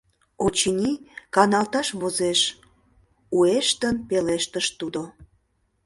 —Очыни, 0.45 0.91
каналташ 1.35 1.87
возеш,— 2.01 2.41
уэштын 3.37 3.95
пелештыш 4.09 4.67
тудо. 4.79 5.01